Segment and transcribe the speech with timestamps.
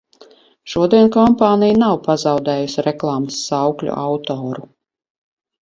[0.71, 4.67] Šodien kompānija nav pazaudējusi reklāmas saukļu autoru.